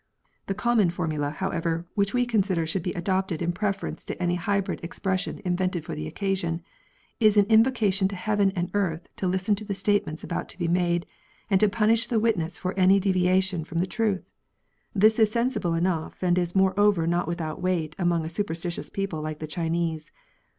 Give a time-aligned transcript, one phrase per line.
[0.47, 4.79] The common formula, however, which we consider should be adopted in preference to any hybrid
[4.83, 6.63] expres sion invented for the occasion,
[7.19, 10.67] is an invocation to heaven and earth to listen to the statements about to be
[10.67, 11.05] made,
[11.51, 14.27] and to punish the witness for any deviation from the truth.
[14.95, 19.21] This is sensible enough, and is more over not without weight among a superstitious people
[19.21, 20.11] like the Chinese.